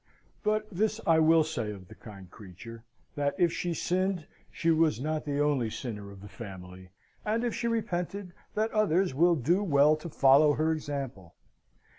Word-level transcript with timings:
But 0.41 0.67
this 0.71 0.99
I 1.05 1.19
will 1.19 1.43
say 1.43 1.69
of 1.71 1.87
the 1.87 1.93
kind 1.93 2.27
creature, 2.31 2.83
that 3.13 3.35
if 3.37 3.53
she 3.53 3.75
sinned, 3.75 4.25
she 4.49 4.71
was 4.71 4.99
not 4.99 5.25
the 5.25 5.39
only 5.39 5.69
sinner 5.69 6.09
of 6.09 6.21
the 6.21 6.27
family, 6.27 6.89
and 7.23 7.43
if 7.43 7.53
she 7.53 7.67
repented, 7.67 8.33
that 8.55 8.71
others 8.71 9.13
will 9.13 9.35
do 9.35 9.61
well 9.63 9.95
to 9.97 10.09
follow 10.09 10.53
her 10.53 10.71
example. 10.71 11.35